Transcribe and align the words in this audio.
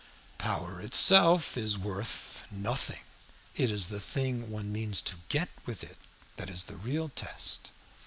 "Power 0.39 0.81
itself 0.81 1.55
is 1.55 1.77
worth 1.77 2.45
nothing. 2.49 3.03
It 3.53 3.69
is 3.69 3.85
the 3.89 3.99
thing 3.99 4.49
one 4.49 4.71
means 4.71 4.99
to 5.03 5.17
get 5.29 5.49
with 5.67 5.83
it 5.83 5.97
that 6.37 6.49
is 6.49 6.63
the 6.63 6.75
real 6.75 7.09
test." 7.09 7.69